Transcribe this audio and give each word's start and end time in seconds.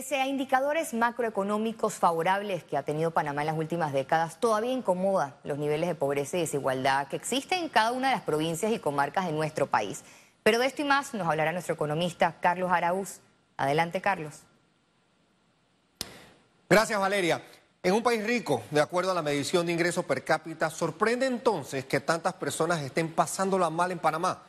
Pese 0.00 0.18
a 0.18 0.26
indicadores 0.26 0.94
macroeconómicos 0.94 1.92
favorables 1.92 2.64
que 2.64 2.78
ha 2.78 2.82
tenido 2.82 3.10
Panamá 3.10 3.42
en 3.42 3.48
las 3.48 3.58
últimas 3.58 3.92
décadas, 3.92 4.40
todavía 4.40 4.72
incomoda 4.72 5.36
los 5.44 5.58
niveles 5.58 5.90
de 5.90 5.94
pobreza 5.94 6.38
y 6.38 6.40
desigualdad 6.40 7.06
que 7.08 7.16
existen 7.16 7.64
en 7.64 7.68
cada 7.68 7.92
una 7.92 8.08
de 8.08 8.14
las 8.14 8.22
provincias 8.22 8.72
y 8.72 8.78
comarcas 8.78 9.26
de 9.26 9.32
nuestro 9.32 9.66
país. 9.66 10.02
Pero 10.42 10.58
de 10.58 10.64
esto 10.64 10.80
y 10.80 10.86
más 10.86 11.12
nos 11.12 11.28
hablará 11.28 11.52
nuestro 11.52 11.74
economista 11.74 12.34
Carlos 12.40 12.72
Araúz. 12.72 13.20
Adelante, 13.58 14.00
Carlos. 14.00 14.40
Gracias, 16.70 16.98
Valeria. 16.98 17.42
En 17.82 17.92
un 17.92 18.02
país 18.02 18.24
rico, 18.24 18.62
de 18.70 18.80
acuerdo 18.80 19.10
a 19.10 19.14
la 19.14 19.20
medición 19.20 19.66
de 19.66 19.72
ingresos 19.72 20.06
per 20.06 20.24
cápita, 20.24 20.70
sorprende 20.70 21.26
entonces 21.26 21.84
que 21.84 22.00
tantas 22.00 22.32
personas 22.32 22.80
estén 22.80 23.12
pasándola 23.12 23.68
mal 23.68 23.92
en 23.92 23.98
Panamá. 23.98 24.44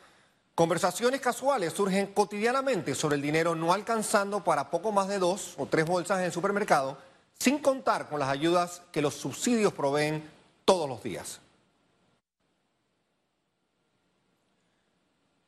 Conversaciones 0.54 1.22
casuales 1.22 1.72
surgen 1.72 2.08
cotidianamente 2.08 2.94
sobre 2.94 3.16
el 3.16 3.22
dinero 3.22 3.54
no 3.54 3.72
alcanzando 3.72 4.44
para 4.44 4.70
poco 4.70 4.92
más 4.92 5.08
de 5.08 5.18
dos 5.18 5.54
o 5.56 5.64
tres 5.64 5.86
bolsas 5.86 6.18
en 6.18 6.26
el 6.26 6.32
supermercado, 6.32 6.98
sin 7.38 7.58
contar 7.58 8.10
con 8.10 8.20
las 8.20 8.28
ayudas 8.28 8.82
que 8.92 9.00
los 9.00 9.14
subsidios 9.14 9.72
proveen 9.72 10.30
todos 10.66 10.86
los 10.86 11.02
días. 11.02 11.40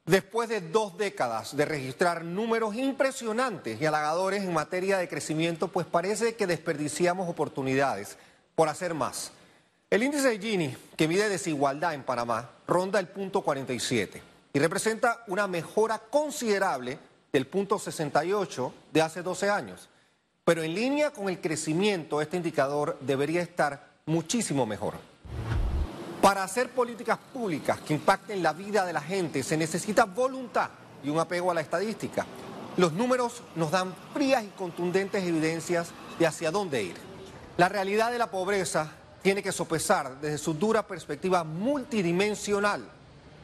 Después 0.06 0.48
de 0.48 0.62
dos 0.62 0.96
décadas 0.96 1.54
de 1.54 1.66
registrar 1.66 2.24
números 2.24 2.74
impresionantes 2.74 3.80
y 3.80 3.86
halagadores 3.86 4.42
en 4.42 4.54
materia 4.54 4.96
de 4.96 5.08
crecimiento, 5.08 5.68
pues 5.68 5.86
parece 5.86 6.34
que 6.34 6.46
desperdiciamos 6.46 7.28
oportunidades 7.28 8.16
por 8.54 8.70
hacer 8.70 8.94
más. 8.94 9.32
El 9.90 10.02
índice 10.02 10.30
de 10.30 10.38
Gini, 10.38 10.76
que 10.96 11.08
mide 11.08 11.28
desigualdad 11.28 11.92
en 11.92 12.04
Panamá, 12.04 12.50
ronda 12.66 12.98
el 12.98 13.08
punto 13.08 13.42
47 13.42 14.33
y 14.54 14.60
representa 14.60 15.24
una 15.26 15.48
mejora 15.48 15.98
considerable 15.98 16.96
del 17.32 17.48
punto 17.48 17.76
68 17.76 18.72
de 18.92 19.02
hace 19.02 19.20
12 19.20 19.50
años. 19.50 19.88
Pero 20.44 20.62
en 20.62 20.74
línea 20.74 21.10
con 21.10 21.28
el 21.28 21.40
crecimiento, 21.40 22.22
este 22.22 22.36
indicador 22.36 22.96
debería 23.00 23.42
estar 23.42 23.94
muchísimo 24.06 24.64
mejor. 24.64 24.94
Para 26.22 26.44
hacer 26.44 26.70
políticas 26.70 27.18
públicas 27.32 27.80
que 27.80 27.94
impacten 27.94 28.44
la 28.44 28.52
vida 28.52 28.86
de 28.86 28.92
la 28.92 29.00
gente 29.00 29.42
se 29.42 29.56
necesita 29.56 30.04
voluntad 30.04 30.70
y 31.02 31.10
un 31.10 31.18
apego 31.18 31.50
a 31.50 31.54
la 31.54 31.60
estadística. 31.60 32.24
Los 32.76 32.92
números 32.92 33.42
nos 33.56 33.72
dan 33.72 33.92
frías 34.12 34.44
y 34.44 34.48
contundentes 34.48 35.24
evidencias 35.24 35.88
de 36.18 36.28
hacia 36.28 36.52
dónde 36.52 36.82
ir. 36.82 36.96
La 37.56 37.68
realidad 37.68 38.12
de 38.12 38.18
la 38.18 38.30
pobreza 38.30 38.92
tiene 39.20 39.42
que 39.42 39.52
sopesar 39.52 40.20
desde 40.20 40.38
su 40.38 40.54
dura 40.54 40.86
perspectiva 40.86 41.42
multidimensional 41.42 42.88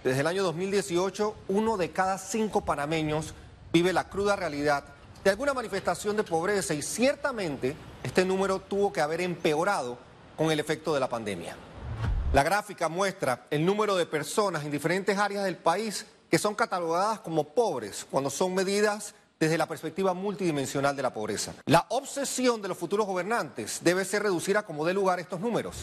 desde 0.03 0.21
el 0.21 0.27
año 0.27 0.43
2018, 0.43 1.35
uno 1.49 1.77
de 1.77 1.91
cada 1.91 2.17
cinco 2.17 2.65
panameños 2.65 3.35
vive 3.73 3.93
la 3.93 4.09
cruda 4.09 4.35
realidad 4.35 4.85
de 5.23 5.31
alguna 5.31 5.53
manifestación 5.53 6.17
de 6.17 6.25
pobreza 6.25 6.73
y 6.73 6.81
ciertamente 6.81 7.77
este 8.03 8.25
número 8.25 8.61
tuvo 8.61 8.93
que 8.93 9.03
haber 9.03 9.21
empeorado 9.21 9.99
con 10.37 10.51
el 10.51 10.59
efecto 10.59 10.95
de 10.95 11.01
la 11.01 11.09
pandemia. 11.09 11.55
La 12.33 12.43
gráfica 12.43 12.89
muestra 12.89 13.47
el 13.51 13.67
número 13.67 13.95
de 13.97 14.07
personas 14.07 14.65
en 14.65 14.71
diferentes 14.71 15.19
áreas 15.19 15.45
del 15.45 15.57
país 15.57 16.07
que 16.31 16.39
son 16.39 16.55
catalogadas 16.55 17.21
como 17.21 17.45
pobres 17.45 18.07
cuando 18.11 18.31
son 18.31 18.55
medidas 18.55 19.15
desde 19.39 19.59
la 19.59 19.67
perspectiva 19.67 20.15
multidimensional 20.15 20.97
de 20.97 21.03
la 21.03 21.13
pobreza. 21.13 21.53
La 21.67 21.85
obsesión 21.91 22.63
de 22.63 22.69
los 22.69 22.79
futuros 22.79 23.07
gobernantes 23.07 23.81
debe 23.83 24.05
ser 24.05 24.23
reducir 24.23 24.57
a 24.57 24.65
como 24.65 24.87
dé 24.87 24.95
lugar 24.95 25.21
estos 25.21 25.41
números. 25.41 25.77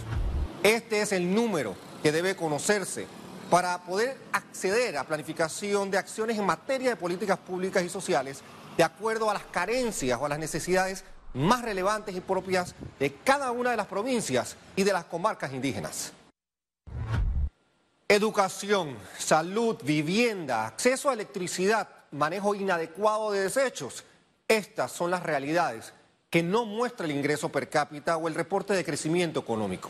Este 0.63 1.01
es 1.01 1.11
el 1.11 1.35
número 1.35 1.75
que 2.01 2.11
debe 2.11 2.35
conocerse 2.35 3.05
para 3.49 3.77
poder 3.79 4.17
acceder 4.31 4.97
a 4.97 5.03
planificación 5.03 5.89
de 5.89 5.97
acciones 5.97 6.37
en 6.37 6.45
materia 6.45 6.89
de 6.89 6.95
políticas 6.95 7.37
públicas 7.37 7.83
y 7.83 7.89
sociales 7.89 8.41
de 8.75 8.83
acuerdo 8.83 9.29
a 9.29 9.33
las 9.33 9.43
carencias 9.43 10.19
o 10.21 10.25
a 10.25 10.29
las 10.29 10.39
necesidades 10.39 11.03
más 11.33 11.61
relevantes 11.61 12.15
y 12.15 12.21
propias 12.21 12.75
de 12.99 13.13
cada 13.13 13.51
una 13.51 13.71
de 13.71 13.77
las 13.77 13.87
provincias 13.87 14.55
y 14.75 14.83
de 14.83 14.93
las 14.93 15.05
comarcas 15.05 15.53
indígenas. 15.53 16.13
Educación, 18.07 18.95
salud, 19.17 19.77
vivienda, 19.83 20.65
acceso 20.65 21.09
a 21.09 21.13
electricidad, 21.13 21.89
manejo 22.11 22.55
inadecuado 22.55 23.31
de 23.31 23.41
desechos. 23.41 24.05
Estas 24.47 24.91
son 24.91 25.11
las 25.11 25.23
realidades 25.23 25.93
que 26.29 26.41
no 26.41 26.65
muestra 26.65 27.05
el 27.05 27.11
ingreso 27.11 27.49
per 27.49 27.69
cápita 27.69 28.17
o 28.17 28.27
el 28.27 28.35
reporte 28.35 28.73
de 28.73 28.85
crecimiento 28.85 29.39
económico. 29.39 29.89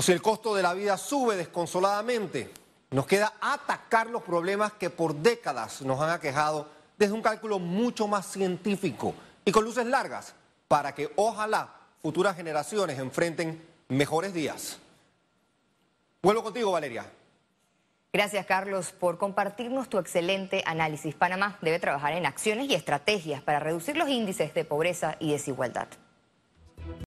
O 0.00 0.02
si 0.02 0.12
el 0.12 0.22
costo 0.22 0.54
de 0.54 0.62
la 0.62 0.72
vida 0.72 0.96
sube 0.96 1.36
desconsoladamente, 1.36 2.50
nos 2.90 3.06
queda 3.06 3.34
atacar 3.38 4.06
los 4.06 4.22
problemas 4.22 4.72
que 4.72 4.88
por 4.88 5.14
décadas 5.14 5.82
nos 5.82 6.00
han 6.00 6.08
aquejado 6.08 6.70
desde 6.96 7.12
un 7.12 7.20
cálculo 7.20 7.58
mucho 7.58 8.08
más 8.08 8.24
científico 8.24 9.14
y 9.44 9.52
con 9.52 9.62
luces 9.62 9.84
largas 9.84 10.34
para 10.68 10.94
que 10.94 11.12
ojalá 11.16 11.74
futuras 12.00 12.34
generaciones 12.34 12.98
enfrenten 12.98 13.62
mejores 13.88 14.32
días. 14.32 14.78
Vuelvo 16.22 16.44
contigo, 16.44 16.72
Valeria. 16.72 17.04
Gracias, 18.10 18.46
Carlos, 18.46 18.92
por 18.92 19.18
compartirnos 19.18 19.90
tu 19.90 19.98
excelente 19.98 20.62
análisis. 20.64 21.14
Panamá 21.14 21.58
debe 21.60 21.78
trabajar 21.78 22.14
en 22.14 22.24
acciones 22.24 22.70
y 22.70 22.74
estrategias 22.74 23.42
para 23.42 23.60
reducir 23.60 23.98
los 23.98 24.08
índices 24.08 24.54
de 24.54 24.64
pobreza 24.64 25.16
y 25.20 25.32
desigualdad. 25.32 25.88